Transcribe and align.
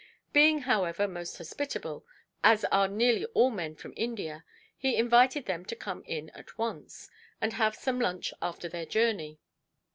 Being, 0.33 0.61
however, 0.61 1.07
most 1.07 1.37
hospitable, 1.37 2.07
as 2.43 2.65
are 2.71 2.87
nearly 2.87 3.25
all 3.35 3.51
men 3.51 3.75
from 3.75 3.93
India, 3.95 4.45
he 4.75 4.95
invited 4.95 5.45
them 5.45 5.63
to 5.65 5.75
come 5.75 6.03
in 6.07 6.31
at 6.31 6.57
once, 6.57 7.07
and 7.39 7.53
have 7.53 7.75
some 7.75 7.99
lunch 7.99 8.33
after 8.41 8.67
their 8.67 8.87
journey. 8.87 9.37